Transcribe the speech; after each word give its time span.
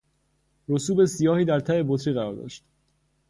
رسوب 0.69 1.05
سیاهی 1.05 1.45
در 1.45 1.59
ته 1.59 1.83
بطری 1.87 2.13
قرار 2.13 2.33
داشت. 2.35 2.63